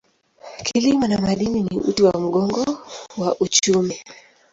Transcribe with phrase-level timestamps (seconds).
[0.63, 2.65] Kilimo na madini ni uti wa mgongo
[3.17, 3.99] wa uchumi.